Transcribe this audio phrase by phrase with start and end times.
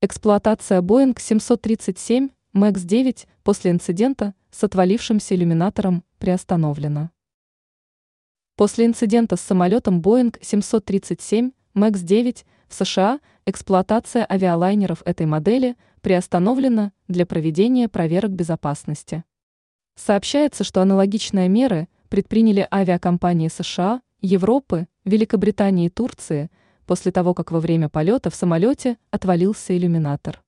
[0.00, 7.10] Эксплуатация Boeing 737 MAX 9 после инцидента с отвалившимся иллюминатором приостановлена.
[8.54, 16.92] После инцидента с самолетом Boeing 737 MAX 9 в США эксплуатация авиалайнеров этой модели приостановлена
[17.08, 19.24] для проведения проверок безопасности.
[19.96, 26.52] Сообщается, что аналогичные меры предприняли авиакомпании США, Европы, Великобритании и Турции–
[26.88, 30.42] после того, как во время полета в самолете отвалился иллюминатор.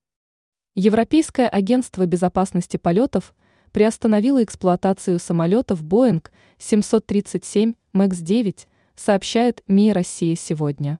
[0.75, 3.35] Европейское агентство безопасности полетов
[3.73, 6.27] приостановило эксплуатацию самолетов Boeing
[6.57, 10.99] 737 MAX 9, сообщает МИ Россия сегодня.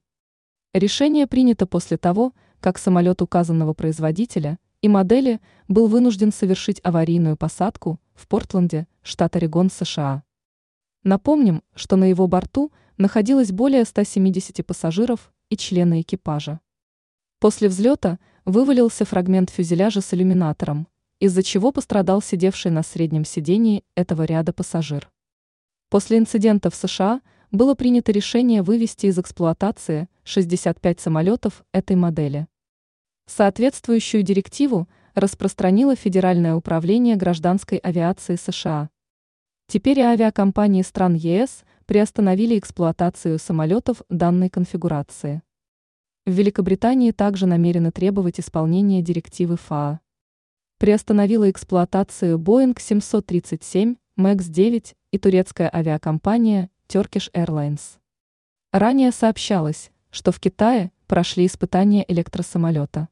[0.75, 7.99] Решение принято после того, как самолет указанного производителя и модели был вынужден совершить аварийную посадку
[8.15, 10.23] в Портленде, штат Орегон, США.
[11.03, 16.61] Напомним, что на его борту находилось более 170 пассажиров и члены экипажа.
[17.39, 24.25] После взлета вывалился фрагмент фюзеляжа с иллюминатором, из-за чего пострадал сидевший на среднем сидении этого
[24.25, 25.11] ряда пассажир.
[25.89, 32.47] После инцидента в США было принято решение вывести из эксплуатации 65 самолетов этой модели.
[33.27, 38.91] Соответствующую директиву распространило Федеральное управление гражданской авиации США.
[39.73, 45.43] Теперь авиакомпании стран ЕС приостановили эксплуатацию самолетов данной конфигурации.
[46.27, 50.01] В Великобритании также намерены требовать исполнения директивы ФАА.
[50.79, 58.01] Приостановила эксплуатацию Boeing 737 MAX 9 и турецкая авиакомпания Turkish Airlines.
[58.73, 63.07] Ранее сообщалось, что в Китае прошли испытания электросамолета.